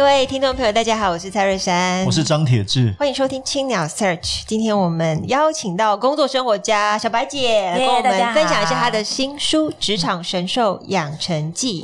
[0.00, 4.44] 各位听众朋友，大家好，我是蔡瑞山，我是张铁志，欢迎收听青鸟 Search。
[4.46, 11.82] 今天我们邀请到工作生活家小白姐，yeah, 跟我们分享一下她的新书《职场神兽养成记》。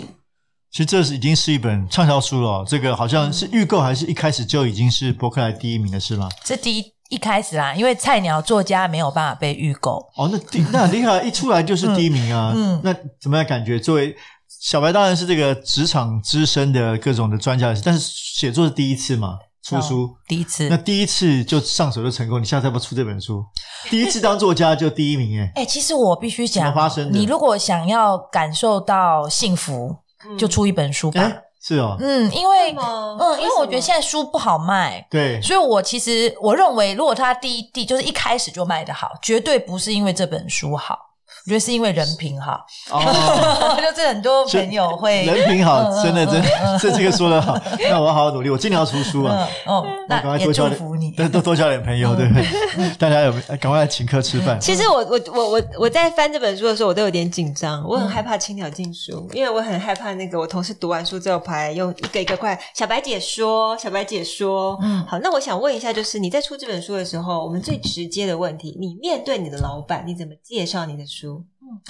[0.71, 6.27] 其实这是已经是一本畅销书了，这个好像是预购还是一开始就已经是博客来第一名的是吗？
[6.43, 9.99] 是第一一开始啊，因为菜鸟作家没有办法被预购。
[10.17, 12.55] 哦，那那很厉害，一出来就是第一名啊！
[12.57, 13.79] 嗯，那怎么样感觉？
[13.79, 14.17] 作为
[14.49, 23.45] 小白当然是这个职场资深的各种的专家，但是写作是第一次嘛，出书、哦、第一次，那第一次就上手就成功，你下次要不要出这本书？
[23.91, 25.53] 第一次当作家就第一名耶！
[25.55, 27.19] 哎、欸，其实我必须讲，怎么发生的？
[27.19, 29.97] 你如果想要感受到幸福，
[30.29, 31.21] 嗯、就出一本书吧。
[31.21, 40.99] 欸、是哦，嗯，因为嗯，因为我觉得现在书不好卖，对，所以我其实我认为，如果他第一第就是一开始就卖的好，绝对不是因为这本书好。
[41.47, 42.99] 我觉得是因为人品好，哦，
[43.81, 46.49] 就是很多朋友会人品好，真的，真的，
[46.83, 47.57] 这这个说的好。
[47.89, 49.49] 那我要好好努力，我尽量要出书啊。
[49.65, 50.81] 哦，那赶快多交点，
[51.13, 52.91] 多多多交点朋友，对不对？
[52.99, 54.59] 大家有赶快请客吃饭。
[54.61, 65.17] 其实我我我我我在翻这本书的时候，我都有点紧张，我很害怕青鸟进书，因为我很害怕那个我同事读完书之后，跑来用一个一个快小白姐说，小白姐说，嗯，好。
[65.21, 71.36] 那我想问一下，就是你在出这本书的时候，我们最直接的问题，你面对你的老板，你怎么介绍你的书？
[71.67, 71.81] 嗯，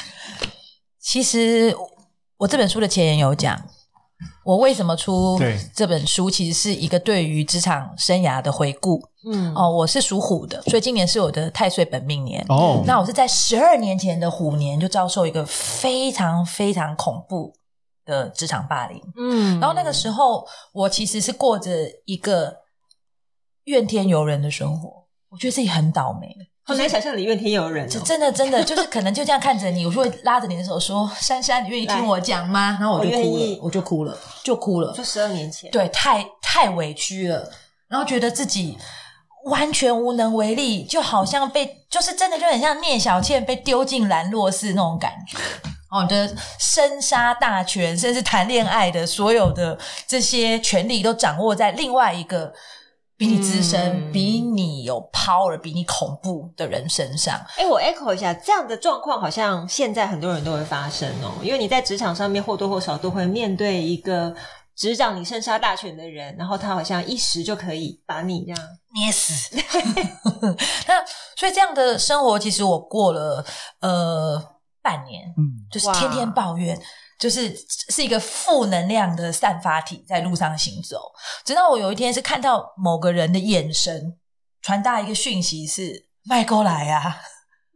[0.99, 1.77] 其实
[2.39, 3.69] 我这本书的前言有讲，
[4.45, 5.39] 我为什么出
[5.75, 9.03] 这本书，其实是一个对于职场生涯的回顾。
[9.31, 12.43] 嗯，哦，我是属虎的，所以今年是我的太岁本命年。
[12.49, 17.53] 哦，那我是在十二年前的虎年就遭受一个非常非常恐怖
[18.05, 19.03] 的职场霸凌。
[19.17, 21.71] 嗯，然后那个时候我其实是过着
[22.05, 22.59] 一个
[23.65, 26.35] 怨天尤人的生活，我觉得自己很倒霉。
[26.67, 34.93] 很难想象里怨天有人，哦，真的真的就是可能就这样看着你，我就会拉着你的手说：“珊珊，你愿意听我讲吗？”然后我就哭了，我就哭了，就哭了。
[34.93, 37.49] 就十二年前，对，太太委屈了，
[37.87, 38.77] 然后觉得自己
[39.45, 45.39] 完全无能为力，就好像被就是真的就很像聂小倩被丢进兰若寺那种感觉。
[45.89, 52.53] 哦，你的生杀大权，甚至谈恋爱的所有的这些权利，都掌握在另外一个。
[53.19, 57.35] 比你资深、嗯、比你有 power、比你恐怖的人身上。
[57.57, 61.33] 哎、欸，我 echo 一下，这样的状况好像现在很多人都会发生哦。
[61.43, 64.35] 因为你在职场上面或多或少都会面对一个
[64.75, 68.59] 执掌你生杀大权的人，然后他好像一时就可以把你这样
[68.95, 69.57] 捏死。
[70.87, 71.03] 那
[71.37, 73.43] 所以这样的生活，其实我过了
[73.81, 74.39] 呃
[74.83, 76.79] 半年，嗯，就是天天抱怨。
[77.19, 77.55] 就是
[77.89, 81.01] 是一个负能量的散发体，在路上行走。
[81.45, 84.19] 直到我有一天是看到某个人的眼神
[84.61, 87.17] 传达一个讯息是，是麦哥来啊，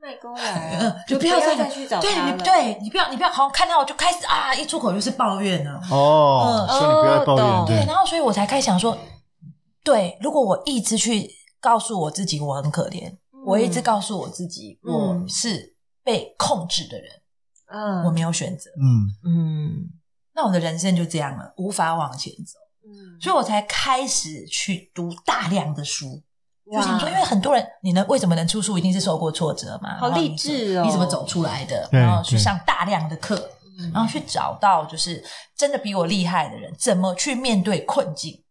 [0.03, 2.37] 麦哥来啊， 就不要再，再去找他了。
[2.37, 5.81] 对，你对你不要，你不要，好像看到我就开始啊，一出口就是抱怨了。
[5.91, 7.45] 哦，嗯、所以你不要抱怨。
[7.45, 8.99] 哦、对，然后所以我才开始想说，
[9.83, 11.31] 对，如果我一直去
[11.61, 17.20] 告诉我自己我很可怜，嗯、我一直告诉我自己我是被控制的人。
[17.71, 18.71] 嗯，我没有选择。
[18.71, 19.91] 嗯嗯，
[20.35, 22.59] 那我的人生就这样了，无法往前走。
[22.85, 26.23] 嗯，所以我才开始去读大量的书，
[26.67, 29.99] 就想说，因为很多人，你能为什么能出书，一定是受过挫折嘛？
[29.99, 30.85] 好励志哦！
[30.85, 31.89] 你怎么走出来的？
[31.93, 33.51] 然后去上大量的课，
[33.93, 35.25] 然后去找到就是
[35.57, 38.45] 真的比我厉害的人，怎么去面对困境。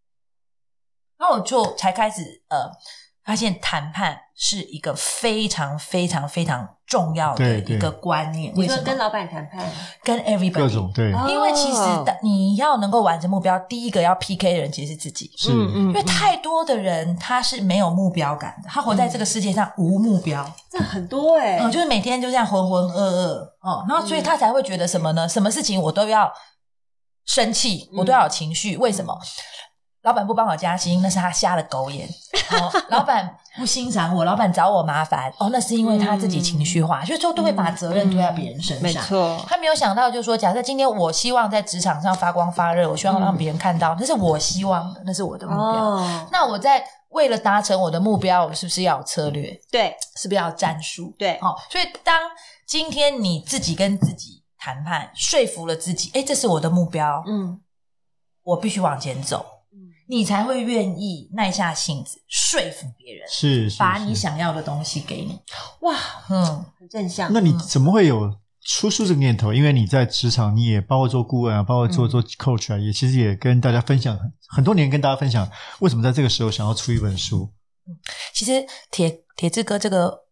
[1.17, 2.71] 然后我就才开始呃。
[3.29, 8.51] 发现谈判是一个非常非常非常重要的一个观念。
[8.55, 9.63] 你说跟老板谈判，
[10.03, 11.79] 跟 everybody 各种对，因为其实
[12.23, 15.31] 你要能够完成目标，第一个要 PK 的人其实是自己。
[15.37, 20.43] 是，因为太多的人他是没有目标感的，他活在这个世界上无目标。
[20.71, 25.29] 这很多哎，嗯，就是每天就这样浑浑噩噩哦，然后所以他才会觉得什么呢？
[25.29, 26.33] 什么事情我都要
[27.25, 29.15] 生气，我都要有情绪，为什么？
[30.03, 32.07] 老板不帮我加薪，那是他瞎了狗眼。
[32.51, 38.83] 哦，老板不欣赏我，老板找我麻烦，哦，那是因为他自己情绪化，嗯、所以说都会把责任推在别人身上。
[38.83, 45.65] 没错，他没有想到，就是说，假设今天我希望在职场上发光发热，我希望让别人看到，那是我希望的，那是我的目标。
[45.65, 49.55] 哦、那我在为了达成我的目标，我是不是要有策略？
[49.71, 51.13] 对，是不是要有战术？
[51.19, 52.17] 对，哦，所以当
[52.65, 57.59] 今天你自己跟自己谈判，说服了自己，哎，这是我的目标，嗯，
[58.43, 59.45] 我必须往前走。
[60.09, 65.39] 你才会愿意耐下性子说服别人，是，把你想要的东西给你。
[65.81, 65.95] 哇，
[66.29, 67.31] 嗯，很正向。
[67.31, 68.35] 那你怎么会有
[68.65, 69.53] 出书这个念头？
[69.53, 75.47] 因为你在职场，你也包括做顾问啊，包括做做 coach 啊，也其实也跟大家分享很多年，跟大家分享
[75.79, 77.53] 为什么在这个时候想要出一本书。
[77.87, 77.95] 嗯，
[78.33, 80.28] 其实铁铁志哥这个。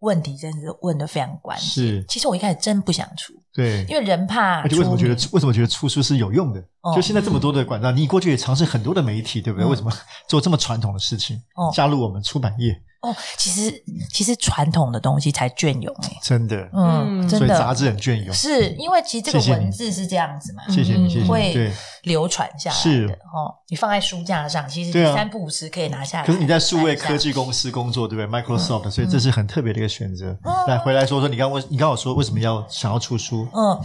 [0.00, 1.66] 问题真是问的非常关键。
[1.68, 4.60] 是，其实我一开始真不想出，对，因为人怕。
[4.60, 6.60] 而且为什么觉得为什么觉得出书是有用的？
[6.80, 9.66] 哦、就现在这么多的管道，嗯、你过去也尝试很多的媒体，对不对？
[9.66, 9.92] 嗯、为什么
[10.28, 11.36] 做这么传统的事情？
[11.54, 12.80] 哦、加入我们出版业。
[13.00, 13.72] 哦，其实
[14.12, 21.72] 其实传统的东西才隽永哎，真的，嗯，真的，所以杂志很隽永，是因为其实这个文字是这样子嘛，谢谢你，谢谢你，会
[22.02, 23.54] 流传下来的哦。
[23.68, 26.26] 你放在书架上，其实三不五时可以拿下来。
[26.26, 30.36] 可是你在数位科技公司工作，对不对？Microsoft，所以这是很特别的一个选择。
[30.66, 33.46] 来，回来说说，你刚问，你刚我说为什么要想要出书？
[33.54, 33.80] 嗯。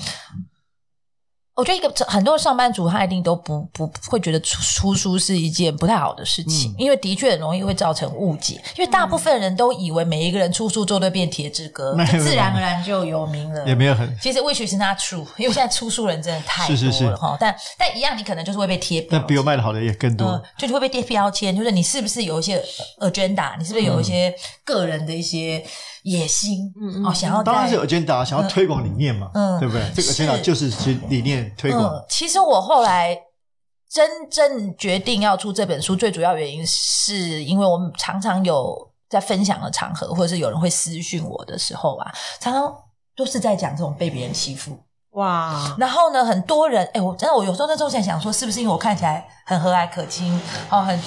[1.56, 8.56] 我觉得一个很多上班族他一定都不不会觉得出出书是一件不太好的事情，嗯、因为的确很容易会造成误解。
[8.76, 13.64] 因为大部分人都以为每一个人出书就会变铁之哥，就自然而然就有名了。
[13.68, 17.38] 也没有很，其实 which is not true，因为现在出书人真的太多了哈。
[17.40, 22.60] 但但一样，你可能就是会被贴标签，但比我卖的好的也更多，嗯、就是会被贴标签，就是你是不是有一些
[23.00, 24.34] agenda，你是不是有一些
[24.66, 25.64] 个人的一些。
[26.04, 29.92] 野心，嗯哦，想要当然是有 agenda，想要推广理念嘛，嗯，对不对？
[29.96, 32.04] 这个 agenda 就是其理念推广。
[32.10, 33.18] 其实我后来
[33.90, 42.74] 真正决定要出这本书，最主要原因是因为我们常常有在分享的场合，或者是有人会私讯我的时候啊，常常
[43.16, 44.78] 都是在讲这种被别人欺负。
[45.12, 45.76] 哇！
[45.78, 50.38] 然后呢，很多人，哎，我真的，我有时候那时候在想说，是不是因为我看起来很和蔼可亲，
[50.70, 51.00] 哦，很。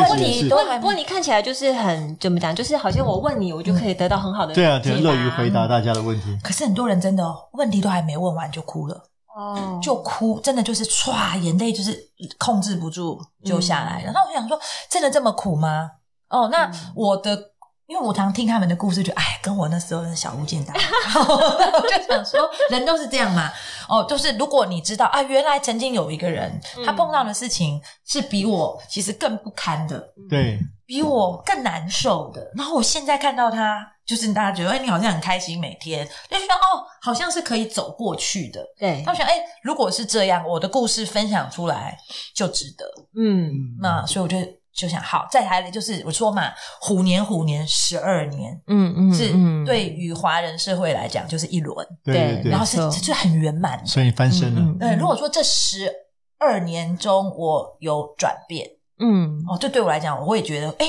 [0.00, 6.38] 问题都还，不过你看起来就是很怎么讲，就是好像我问你，我就可以得到很好的对啊，对，乐于回答大家的问题。
[6.42, 9.04] 可是很多人真的问题都还没问完就哭了，
[9.36, 11.96] 哦，就哭，真的就是唰，眼泪就是
[12.38, 14.12] 控制不住就下来了。
[14.12, 14.58] 那我想说，
[14.90, 15.90] 真的这么苦吗？
[16.28, 17.51] 哦，那我的。
[17.86, 20.78] 因为我常听他们的故事，就哎，跟我那时候的小巫见大巫，
[21.76, 23.50] 我就想说，人都是这样嘛。
[23.88, 32.50] 哦，就是如果你知道啊，原来曾经有一个人，他碰到的事情是比我其实更不堪的，对，比我更难受的。
[32.56, 38.64] 然后我现在看到他，就是大家觉得，哎，你好像很开心，每天就觉得哦，好像是可以走过去的。
[38.78, 41.98] 对，他想，哎，如果是这样，我的故事分享出来
[42.34, 42.86] 就值得。
[43.20, 44.61] 嗯，那所以我觉得。
[44.74, 49.30] 就想好，再来的就是我说嘛，虎年虎年十二年，嗯嗯，是
[49.66, 54.74] 对于华人社会来讲就是一轮，对，然后是就很圆满，所以翻身了。
[54.80, 55.92] 对，如果说这十
[56.38, 58.66] 二年中我有转变，
[58.98, 60.86] 嗯，哦，这对我来讲，我也觉得，哎，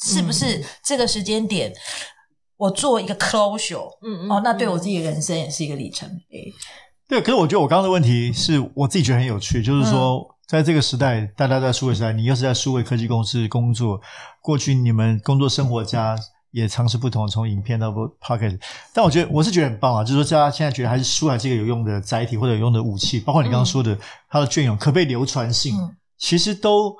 [0.00, 1.72] 是不是这个时间点
[2.56, 6.52] 我做一个 closure，嗯嗯，哦，那对我自己的人生也是一个里程碑。
[7.08, 10.32] 对，可是我觉得我刚刚的问题是我自己觉得很有趣，就是说。
[10.46, 14.00] 在这个时代，大家在数位时代，你又是在数位科技公司工作，
[14.42, 16.16] 过去你们工作生活家
[16.50, 17.88] 也尝试不同，从影片到
[18.20, 18.60] podcast，
[18.92, 23.98] 但我觉得我是觉得很棒啊，就是说大家现在觉得还是书还是一个有用的载体或者有用的武器，包括你刚刚说的
[24.28, 26.94] 它的隽永可被流传性，嗯、其实都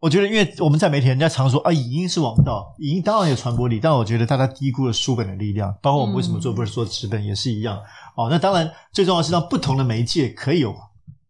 [0.00, 7.78] 我觉得，因为我们在媒体，人家常说啊，影音是王道，影音当然有传播力，但我觉得大家低估了书本的力量，包括我们为什么做不是做纸本也是一样
[8.16, 8.28] 哦。
[8.30, 10.74] 那当然最重要的是让不同的媒介可以有。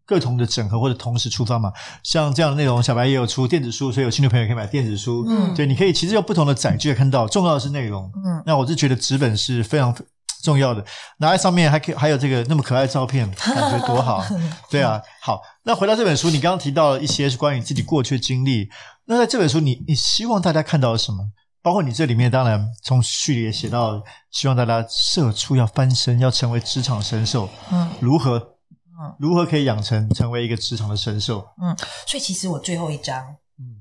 [0.09, 1.71] 各同的整合或者同时出发嘛，
[2.03, 5.27] 像这样的内容，小白也有出电子书，所以有兴趣的朋友可以买电子书。
[5.29, 8.11] 嗯，对，你可以其实有不同的载具看到，重要的是内容。
[8.25, 9.95] 嗯，那我是觉得纸本是非常
[10.43, 10.83] 重要的，
[11.19, 14.25] 拿在上面还可以还有这个那么可爱的照片，感觉多好。
[14.71, 18.71] 对啊，好，那回到这本书，你刚刚提到了一些是关于自己过去的经历，
[19.05, 21.19] 那在这本书你你希望大家看到什么？
[21.61, 27.51] 包括你这里面当然从序里也写到，希望大家社畜要翻身，要成为职场神兽。
[27.71, 28.55] 嗯，如何？
[29.01, 31.47] 嗯，如何可以养成成为一个职场的神兽？
[31.63, 31.77] 嗯，
[32.07, 33.79] 所以其实我最后一章，嗯，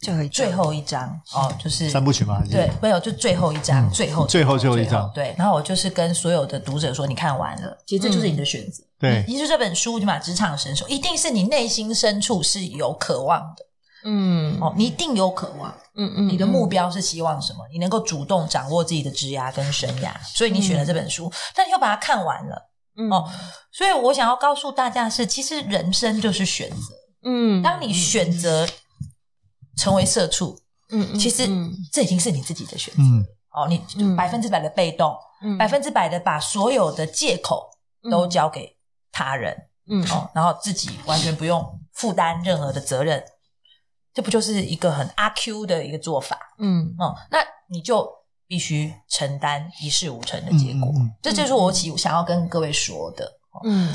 [0.00, 2.42] 最后最后一章哦，就是三部曲吗？
[2.50, 5.10] 对，没有，就最后一章，最后最后最后一章。
[5.14, 8.82] 对，然后我就是跟所有的读者说，你看完了，其实这就是你的选择。
[8.98, 13.66] 对，其实这本书就把职场神兽，一定是你内心深处是有渴望的。
[14.04, 15.74] 嗯，哦，你一定有渴望。
[15.96, 17.60] 嗯嗯，你的目标是希望什么？
[17.72, 22.65] 你能够主动掌握自己的职涯跟生涯，所以你选了这本书，但你又把它看完了。
[22.96, 23.30] 嗯、哦，
[23.70, 26.76] 所以我想要告诉大家的是，其实人生就是选择。
[27.22, 28.66] 嗯，当你选择
[29.76, 30.58] 成为社畜，
[30.90, 31.46] 嗯，其实
[31.92, 33.02] 这已经是你自己的选择。
[33.02, 37.68] 嗯，哦，你百分之百的被动，嗯，百分之百的把所有的借口
[38.10, 38.76] 都交给
[39.12, 43.22] 他人，嗯，哦，然后自己完全不用负担任何的责任，
[44.14, 46.38] 这不就是一个很阿 Q 的一个做法？
[46.58, 47.38] 嗯，哦，那
[47.68, 48.25] 你就。
[48.46, 53.38] 必须承担一事无成的结果，嗯嗯嗯、这就是我想想要跟各位说的。
[53.64, 53.92] 嗯，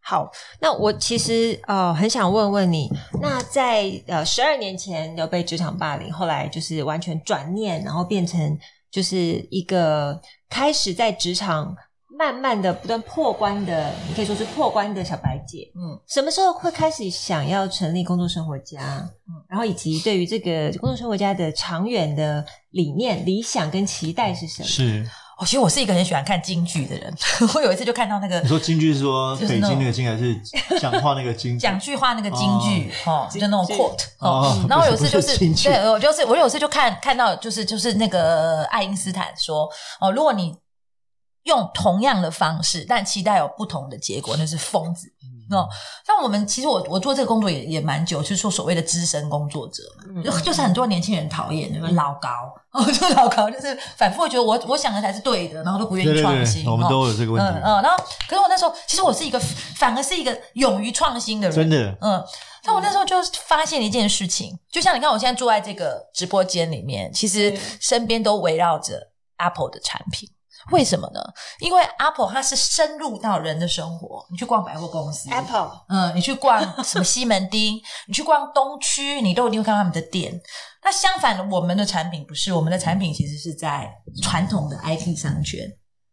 [0.00, 8.58] 好，那我其实呃很想问问你，那在呃十二年前有被职场霸凌，后来就是完全转念，然后变成
[8.90, 11.76] 就是一个开始在职场
[12.22, 15.68] 慢慢的不断破关的，你可以说是破关的小白姐。
[15.74, 18.80] 嗯，什么时候会开始想要成立工作生活家？
[19.26, 24.68] 嗯，然后以及对于这个工作生活家的长远的理念、理想跟期待是什么？
[24.68, 25.08] 是。
[25.44, 27.12] 其实我是一个很喜欢看京剧的人。
[27.56, 30.40] 我有一次就看到那个，你说京剧是说北京那个京，还是
[30.78, 31.58] 讲话那个京？
[31.58, 34.64] 讲句话那个京剧哦，就那种 quote 哦。
[34.68, 39.68] 然后有一次就是，对，我就是我有一次就看看到，就是就是那个爱因斯坦说
[40.00, 40.54] 哦，如果你
[41.44, 45.12] 用同样的方式，但期待有不同的结果，那是疯子。
[45.50, 45.68] 哦，
[46.06, 52.30] 像我们其实我我做这个工作也也蛮久，就是说所谓的资深工作者，嗯、就是很多年轻人讨厌那个老高
[52.72, 56.64] 哦，就老高就是反复会觉得我我想的才是对的，然后都不愿意创新。
[56.64, 57.58] 我们都有这个问题。
[57.58, 59.38] 嗯嗯，然后可是我那时候其实我是一个
[59.76, 61.98] 反而是一个勇于创新的人，真的。
[62.00, 62.24] 嗯，
[62.62, 70.30] 但我那时候就发现了一件事情，就像你看我现在坐在这个直播间里面，其实身边都围绕着 Apple 的产品。
[70.70, 71.20] 为什么呢？
[71.60, 74.24] 因为 Apple 它是深入到人的生活。
[74.30, 80.40] 你去逛百货公司，Apple，嗯，你去逛什么西门町， 你去逛东区，你都一定会看到他们的店。
[80.84, 83.90] 那相反的，我们的产品不是，我们的产品其实是在
[84.22, 85.60] 传统的 IT 商圈，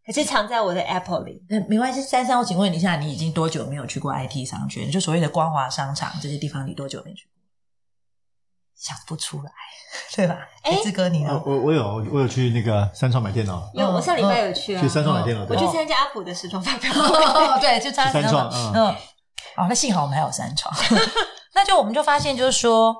[0.05, 1.43] 可是藏在我的 Apple 里。
[1.49, 4.91] 嗯，没关系，珊珊，我请问你一下，你已经多久没有去过 IT 商圈？
[4.91, 7.38] 就所谓的光华商场这些地方，你多久没去过？
[8.79, 9.51] 想不出来。
[10.15, 10.37] 对吧？
[10.61, 11.41] 哎，志哥，你呢？
[11.45, 13.69] 我我有我有去那个三创买电脑。
[13.73, 14.81] 有，我上礼拜有去啊。
[14.81, 15.43] 去三创买电脑。
[15.49, 17.09] 我去参加阿普的时装发表会。
[17.59, 18.47] 对，就参加三创。
[18.75, 18.95] 嗯。
[19.57, 20.71] 哦，那幸好我们还有三创。
[21.55, 22.95] 那就我们就发现，就是说，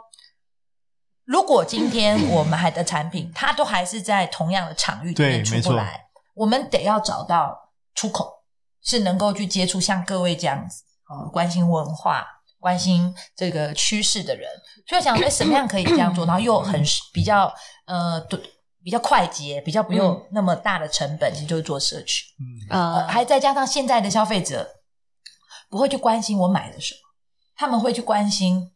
[1.26, 8.44] 如果今天我们还的产品，它都还是在同样的场域里面出不来，我们得要找到出口，
[8.82, 12.39] 是能够去接触像各位这样子，哦，关心文化。
[12.60, 14.50] 关心这个趋势的人，
[14.88, 17.52] 所以想说，什么样可以这样做， 然后又很比较
[17.86, 18.20] 呃，
[18.84, 22.26] 比较快捷，比较不用那么大的成本，其实就是做社区。
[22.40, 24.68] 嗯呃，还再加上现在的消费者
[25.70, 27.00] 不会去关心我买了什么，
[27.56, 28.72] 他们会去关心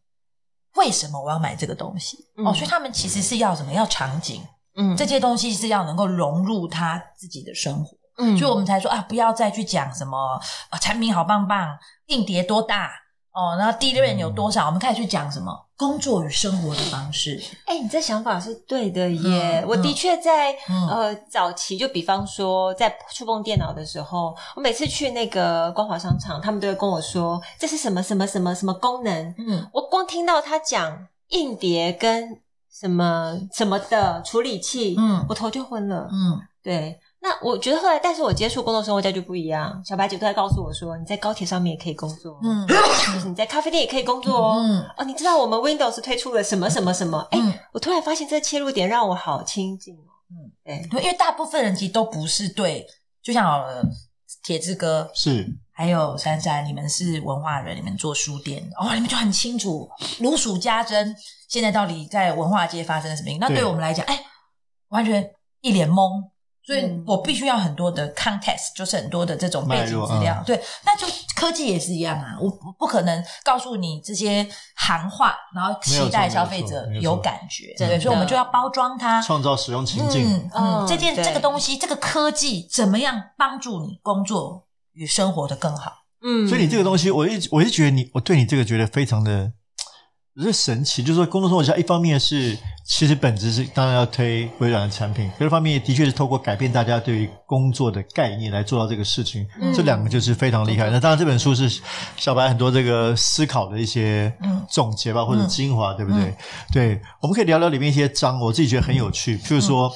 [0.76, 2.18] 为什么我要买这个东西。
[2.36, 3.72] 嗯、哦，所以他们其实是要什么？
[3.72, 4.42] 要场景。
[4.76, 7.96] 嗯，这些东西是要能够融入他自己的生活。
[8.18, 12.90] 嗯，所以我们才说啊，不要再去讲什么啊，产品好棒棒，硬碟多大。
[13.34, 14.64] 哦，然后 DRAM 有多少？
[14.64, 17.42] 嗯、我们开始去讲什么工作与生活的方式。
[17.66, 19.60] 哎，你这想法是对的耶！
[19.60, 29.34] 嗯、我的确在、嗯、呃早期，就比方说在触碰电脑的时候，我每次去那个光华商场，他们都会跟我说这是什么什么什么什么功能。
[29.36, 32.40] 嗯，我光听到他讲硬碟跟
[32.72, 36.08] 什么什么的处理器，嗯，我头就昏了。
[36.12, 37.00] 嗯，对。
[37.24, 39.82] 那我觉得后来，但是我接触工作生活家就不一样。
[39.82, 42.74] 小白姐都在告诉我说，你在高铁上面也可以工作，嗯，就
[43.18, 44.56] 是你在咖啡店也可以工作哦。
[44.60, 47.26] 嗯，哦，你知道我们 Windows 推出了什么什么什么？
[47.30, 50.04] 哎、嗯，我突然发现这个切入点让我好亲近哦。
[50.30, 50.52] 嗯，
[50.90, 52.86] 对，因为大部分人其实都不是对，
[53.22, 53.82] 就像好了
[54.42, 59.88] 铁志哥是，还有珊珊，你们是文化人，你们做书店，哦，你们就很清楚
[60.20, 61.16] 如数家珍，
[61.48, 63.34] 现在到底在文化界发生了什么？
[63.40, 64.20] 那对我们来讲，哎，
[64.88, 65.30] 完全
[65.62, 66.22] 一脸懵。
[66.66, 70.42] 所以我必须要很多的 context，就是很多的这种背景资料。
[70.46, 71.06] 对，那就
[71.36, 77.74] 科技也是一样啊，我不可能告诉你这些行话，然后期待消费者有感觉。
[77.76, 80.26] 对，所以我们就要包装它，创造使用情境。
[80.26, 85.92] 嗯嗯，这件这个东西，这个科技怎么样帮助你工作与生活的更好？
[86.22, 89.52] 嗯，所以你这个东西，我一我一直觉得你，我对你这个觉得非常的。
[90.36, 99.46] 我觉得神奇，就是说，工作生活家一方面是其实本质是当然要推微软的产品，另一方面的确是透过改变大家对于工作的概念来做到这个事情。
[99.62, 100.90] 嗯、这两个就是非常厉害。
[100.90, 101.80] 那当然，这本书是
[102.16, 104.32] 小白很多这个思考的一些
[104.68, 106.22] 总结吧，嗯、或者精华，对不对？
[106.24, 106.36] 嗯、
[106.72, 109.38] 对，我们可以聊聊里面一些章，我自己觉得很有趣。
[109.38, 109.94] 就是说，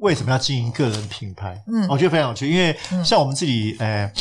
[0.00, 1.62] 为什么要经营个人品牌？
[1.72, 4.12] 嗯，我觉得非常有趣，因为像我们自己，哎。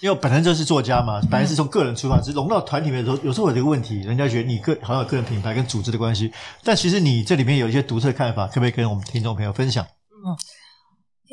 [0.00, 9.84] 因为本身就是作家嘛，本来是从个人出发，只是融到团体里面的时候，有时候有这个问题，人家觉得你个好像有个人品牌跟组织的关系，但其实你这里面有一些独特的看法，可不可以跟我们听众朋友分享？
[9.84, 10.36] 嗯，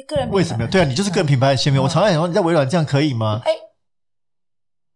[0.07, 0.67] 个人为什么？
[0.67, 1.81] 对啊，你就是个人品牌的前面。
[1.81, 3.41] 嗯、我常常想说，你在微软这样可以吗？
[3.45, 3.51] 哎，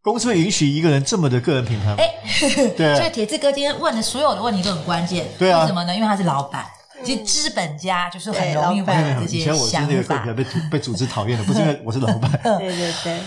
[0.01, 1.97] 公司会允许一个人这么的个人品牌吗？
[1.99, 2.13] 哎，
[2.75, 2.95] 对、啊。
[2.95, 5.27] 所以铁志哥今天问的所有的问题都很关键。
[5.37, 5.61] 对啊。
[5.61, 5.95] 为什么呢？
[5.95, 6.65] 因为他是老板，
[7.03, 9.93] 其实资本家就是很容易会有这些想法。
[9.93, 12.31] 以前我是那个被被组织讨厌的，不是因为我是老板。
[12.43, 13.19] 对 对对。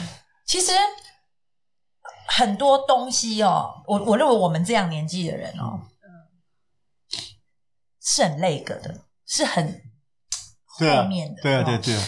[0.53, 0.71] 其实
[2.29, 6.05] 很多东西哦，我我认为我们这样年纪的人哦，嗯，
[8.03, 9.81] 是很累个的，是很
[10.67, 12.03] 后面的，对啊，对啊，对啊，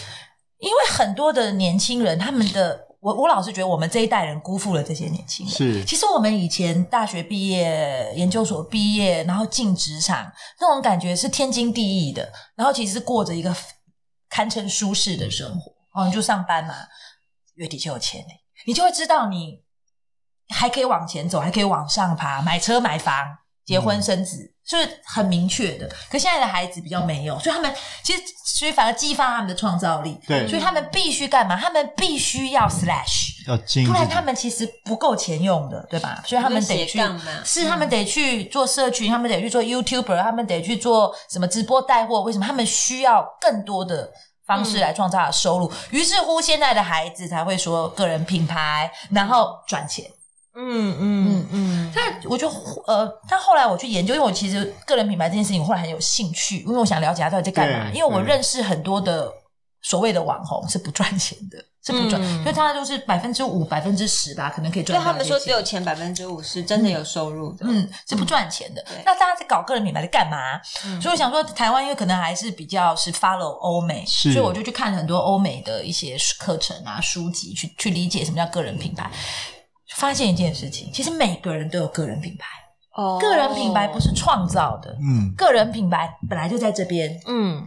[0.59, 5.55] 因为很多的年轻人，他们的我我老是觉得我们这一代人辜负了这些年轻人。
[5.55, 12.31] 是，其实我们以前大学毕业、研究所毕业，然后进职场，那种感觉是天经地义的。
[12.53, 13.55] 然后其实是过着一个
[14.29, 15.71] 堪称舒适的生活。
[15.95, 16.75] 哦，你就上班嘛，
[17.55, 18.23] 月底就有钱，
[18.65, 19.61] 你就会知道你
[20.49, 23.37] 还可以往前走，还可以往上爬，买车买房。
[23.65, 30.19] 结婚生子、嗯、是很明确的，可现在的孩子比较没有，所以他们其实所以反而激发他们的创造力。
[30.27, 31.59] 对，所以他们必须干嘛？
[31.59, 33.43] 他们必须要 slash，
[33.87, 36.23] 不然他们其实不够钱用的，对吧？
[36.27, 36.99] 所以他们得去，
[37.43, 42.21] 是他们得去做社群，他们得去做 YouTuber，他们得去做什么直播带货？
[42.21, 44.11] 为什么他们需要更多的
[44.45, 45.71] 方式来创造收入？
[45.91, 50.05] 于、嗯、是乎，现在的孩子才会说个人品牌，然后赚钱。
[50.57, 52.49] 嗯嗯嗯，但我就
[52.87, 57.91] 呃，但后来我去研究，因为我其实个人品牌这件事情，我后来很有兴趣，因为我想了解他到底在干嘛。
[57.93, 59.29] 因为我认识很多的
[59.85, 64.99] 所谓的网红是不赚钱的，是不赚，因为他就是百分之五、百分之十吧，可能可以赚。
[64.99, 68.83] 对他们说只有前百分之五是真的有收入的，嗯，是不赚钱的。
[69.05, 70.59] 那大家在搞个人品牌在干嘛？
[70.99, 79.07] 所以我想说，台湾因为可能还是比较是 follow 欧美，所以我就去看很多欧美的一些课程啊、书籍，去去理解什么叫个人品牌。
[79.95, 82.47] 发现一件事情，其实每个人都有个人品牌。
[82.95, 83.21] 哦，oh.
[83.21, 87.61] 个人品牌不是创造的，嗯，个人品牌本来就在这边，嗯，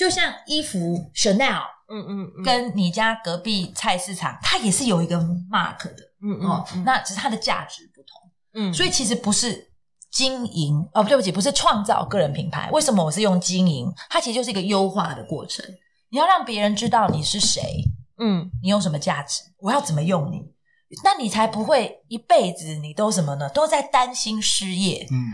[0.00, 5.18] 就像衣服 Chanel，嗯嗯，嗯跟你家隔壁菜市场，它也是有一个
[5.50, 9.70] mark 的，嗯嗯，哦，那只是它的价值不同，嗯，所以其实不是
[10.10, 12.70] 经营，哦，对不起，不是创造个人品牌。
[12.72, 13.92] 为什么我是用经营？
[14.08, 15.62] 它其实就是一个优化的过程。
[16.08, 17.84] 你要让别人知道你是谁，
[18.18, 20.54] 嗯，你有什么价值，我要怎么用你。
[21.04, 23.50] 那你才不会一辈子你都什么呢？
[23.50, 25.06] 都在担心失业。
[25.10, 25.28] 嗯，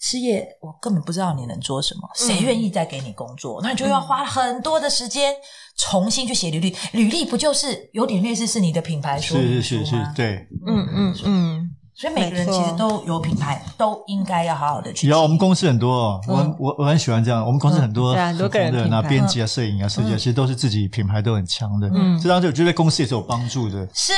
[0.00, 3.60] 失业我根本不知道你能做什么，谁愿意再给你工作？
[3.60, 5.34] 嗯、那你就要花很多的时间
[5.76, 6.76] 重新去写履历。
[6.92, 9.62] 履历不就是有点类似是你的品牌说明书吗？
[9.62, 11.70] 是是是是，对，嗯嗯嗯。
[12.00, 15.08] 所以每个人其实都有品牌，都应该要好好的去。
[15.08, 17.44] 有，我们公司很多哦，我我我很喜欢这样。
[17.44, 21.90] 我们公司很多很多的，那编辑啊、摄影啊、设计啊，其实都是自己品牌都很强的。
[21.92, 23.84] 嗯，这当中我觉得公司也是有帮助的。
[23.92, 24.12] 是，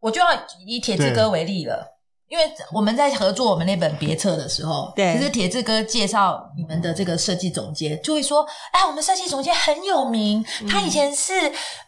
[0.00, 0.26] 我就要
[0.66, 1.93] 以铁志哥为例了。
[2.28, 11.32] 因为我们在合作我们那本别册的时候，对，其实铁志哥介绍你们的这个设计总监，就会说：“哎，我们设计总监很有名，他以前是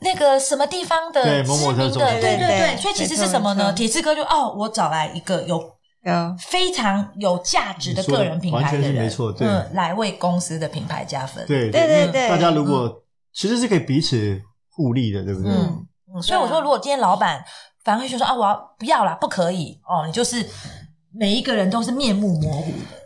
[0.01, 2.77] 那个什么地方的知名的，对对对。
[2.81, 3.73] 所以其实是什么呢？
[3.73, 5.61] 铁志哥就哦，我找来一个有
[6.39, 11.45] 非常有价值的个人品牌的人，没错，嗯，来为公司的品牌加分。
[11.47, 15.51] 对对对对，大家如果其实是可以彼此互利的，对不对？
[15.51, 16.23] 嗯嗯。
[16.23, 17.45] 所以我说，如果今天老板。
[17.85, 19.17] 反而会就说啊，我要不要啦？
[19.21, 20.05] 不可以哦！
[20.09, 20.45] 你就是
[21.15, 22.99] 每一个人都是面目模糊的。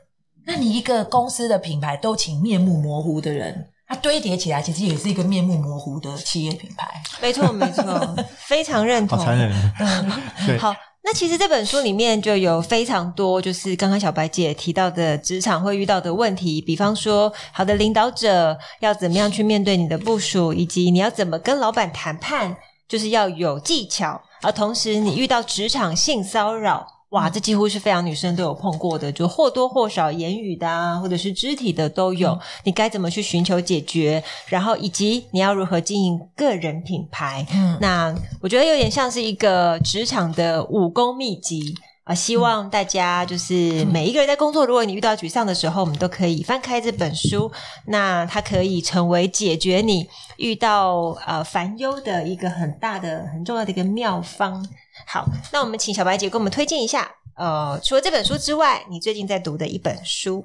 [0.46, 6.88] 那你一个公司的品牌都请面目模糊的人，它堆叠起来其实也是一个面目模糊的企业品牌。
[7.20, 7.84] 没错，没错，
[8.48, 9.18] 非常认同。
[9.18, 9.52] 好残忍。
[9.80, 10.12] 嗯，
[10.46, 10.56] 对。
[10.56, 22.56] 好，那其实这本书里面就有非常多，就是刚刚小白姐提到的职场会遇到的问题，比方说，好的领导者要怎么样去面对你的部署，以及你要怎么跟老板谈判，
[22.90, 24.20] 就是要有技巧。
[24.42, 32.30] 而同时，你遇到职场性骚扰，哇，这几乎是非常女生都有碰过的，就或多或少言语的啊，或者是肢体的都有。
[32.30, 34.22] 嗯、你该怎么去寻求解决？
[34.46, 37.46] 然后以及你要如何经营个人品牌？
[37.52, 41.74] 嗯，那我觉得有点像是一个职场的武功秘籍。
[42.10, 47.48] 啊，希望大家就是每一个人在工作，如果你遇到沮丧的时候，我们都可以翻开这本书，
[47.86, 54.66] 那它可以成为解决你遇到呃烦忧的一个很大的、很重要的一个妙方。
[55.06, 60.44] 好，那我们请小白姐给我们推荐一下，呃，除了这本书之外，你最近在读的一本书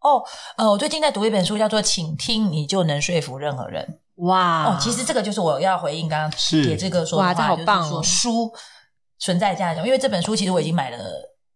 [0.00, 0.24] 哦，
[0.56, 3.86] 呃，我最近在读一本书，叫做《请听你就能说服任何人》。
[4.24, 8.54] 哇，哦，其实这个就是我要回应刚刚铁这个说的话，哇，这好棒哦，就是说书。
[9.24, 10.98] 存在价值，因为这本书其实我已经买了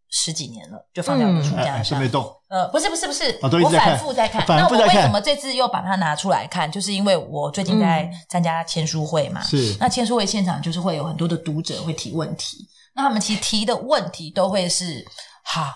[0.09, 1.85] 十几年了，就放在我的书架上。
[1.85, 2.25] 是没动。
[2.49, 4.43] 呃，不是不是不是，我反复在看。
[4.49, 6.73] 那我为什么这次又把它拿出来看？
[6.73, 9.43] 就是因为我最近在参加签书会嘛。
[9.43, 9.77] 是。
[9.79, 15.05] 那签书会现场就是会有很多的读者会提问题，那他们其实提的问题都会是：
[15.45, 15.75] 好，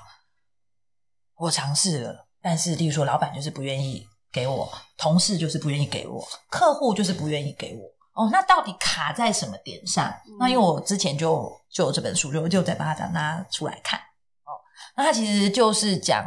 [1.37, 7.83] 我尝试了，但是例如说老板就是不愿意给我，同事就是不愿意给我，客户就是不愿意给我。
[8.15, 10.07] 哦，那到底卡在什么点上？
[10.27, 13.99] 嗯、那因为我之前就就有这本书，就就在把它拿出来看。
[14.45, 14.53] 哦，
[14.97, 16.25] 那它其实就是讲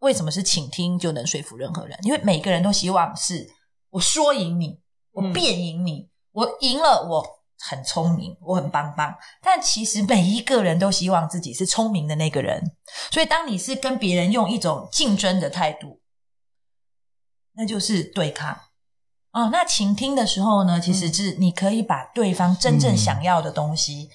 [0.00, 1.96] 为什么是倾听就能说服任何人？
[2.02, 3.48] 因为每个人都希望是
[3.90, 4.80] 我说赢你，
[5.12, 7.24] 我辩赢你，嗯、我赢了，我
[7.60, 9.14] 很聪明，我很棒棒。
[9.40, 12.60] 但其实每一个人都希望自己是聪明的那个人。
[13.12, 16.00] 所以当你是跟别人用一种竞争的态度，
[17.52, 18.58] 那就是对抗。
[19.34, 24.08] 哦，那倾听的时候呢，其实是你可以把对方真正想要的东西，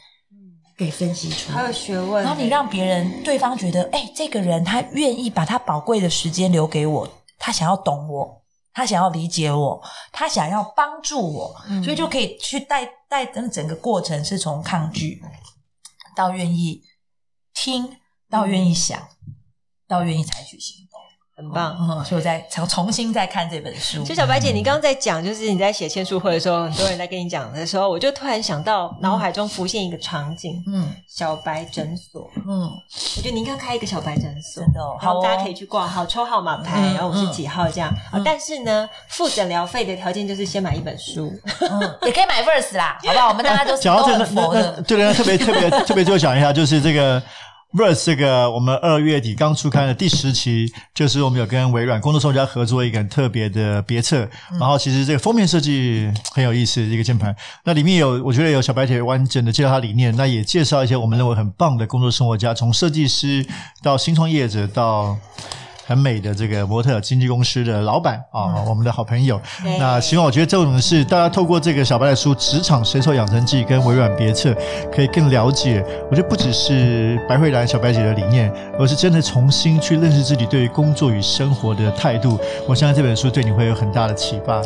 [0.78, 2.24] 给分析出来，还有学问。
[2.24, 15.22] 然后你让别人对方觉得，哎、欸，这个人他愿意把他宝贵的时间留给我，他想要懂我，他想要理解我，他想要帮助我，嗯、所以就可以去带带整整个过程是从抗拒
[16.16, 16.82] 到愿意
[17.54, 17.98] 听，
[18.30, 18.98] 到愿意想，
[19.86, 20.89] 到愿意采取行动。
[21.40, 24.02] 很棒，嗯，所以我再重重新再看这本书。
[24.04, 37.90] 其实小白姐，你刚刚在讲，就是你在写签书会的时候，很多人在跟你讲的时候，我就突然想到脑海中浮现一个场景，嗯，小白诊所，嗯，我觉得你应该开一个小白诊所，真的，好，大家可以去挂号抽号码牌，然后我是几号这样。
[38.26, 43.30] 但是呢，付诊疗费的条件就是先买一本书，嗯，也可以买 Verse 啦，好不好？
[43.30, 44.82] 我们大家都 是都很佛的。
[44.82, 47.24] 对对，特别特别特别就讲一下，就是这个。
[47.72, 54.28] Verse 这个，我们二月底刚出刊的第十期，就是我们有跟微软工作生活家合作一个很特别的别册，
[54.60, 63.46] 然后其实这个封面设计很有意思，一个键盘，那里面有我觉得有小白铁完整的介绍它理念，那也介绍一些我们认为很棒的工作生活家，从设计师
[63.84, 65.16] 到新创业者到。
[65.90, 69.42] 很美的这个模特经纪公司的老板啊，嗯、我们的好朋友。
[69.80, 74.56] 那希望我觉得这种是大家透过这个小白的书《职场神兽养成记》跟微软别册，
[74.94, 75.84] 可以更了解。
[76.12, 82.40] 我觉得不只是白慧兰小白姐的理念，而是真的重新去认识自己对于工作与生活的态度。
[82.68, 84.62] 我相信这本书对你会有很大的启发。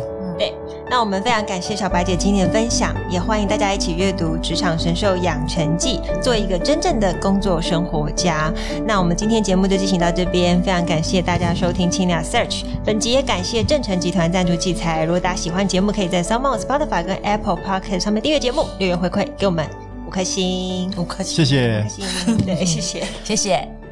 [0.84, 8.52] 对，那我们非常感谢小白姐今天的分享，也欢迎大家一起阅读《职场神兽养成记》，做一个真正的工作生活家。
[8.86, 12.64] 那我们今天节目就进行到这边，非常感谢大家收听青鸟 Search。
[12.84, 15.04] 本集也感谢正成集团赞助器材。
[15.04, 19.66] 如果大家喜欢节目，可以在 SoundOn Spotify 跟 Apple Podcast 上面订阅节目，留言回馈给我们
[20.06, 23.83] 五颗星，五颗星，谢谢，五颗星，对，谢谢，谢谢。